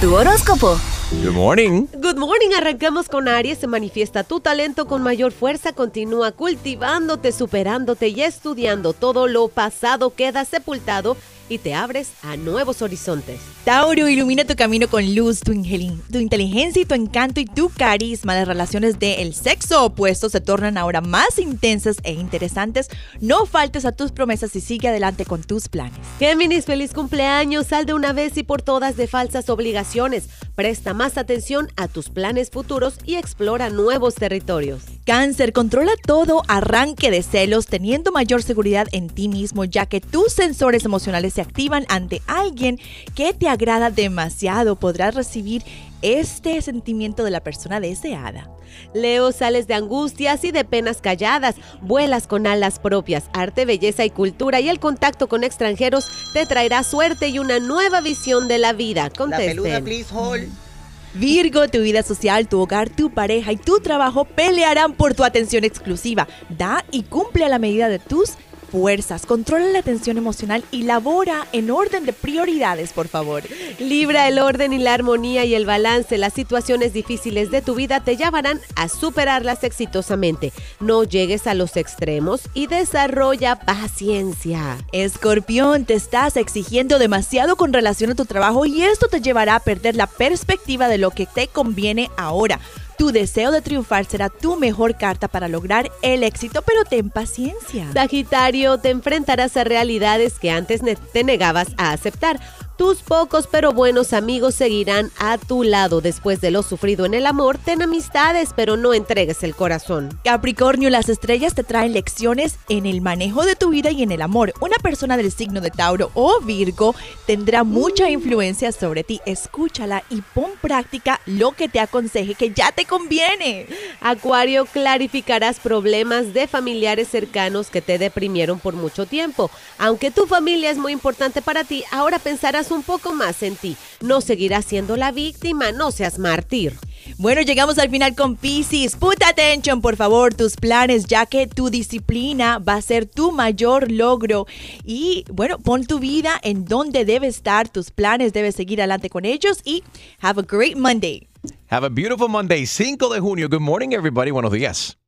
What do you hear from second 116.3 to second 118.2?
Virgo tendrá mucha